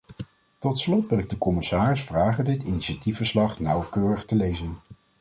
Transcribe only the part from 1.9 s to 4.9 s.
vragen dit initiatiefverslag nauwkeurig te lezen.